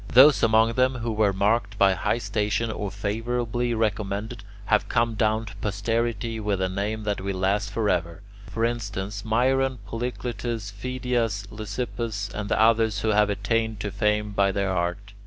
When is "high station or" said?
1.93-2.89